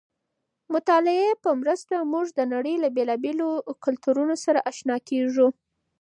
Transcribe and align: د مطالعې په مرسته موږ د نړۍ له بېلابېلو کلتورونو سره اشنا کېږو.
د 0.65 0.67
مطالعې 0.75 1.31
په 1.43 1.49
مرسته 1.61 1.95
موږ 2.11 2.25
د 2.33 2.39
نړۍ 2.53 2.75
له 2.83 2.89
بېلابېلو 2.95 3.49
کلتورونو 3.85 4.35
سره 4.45 4.59
اشنا 4.71 4.97
کېږو. 5.09 5.47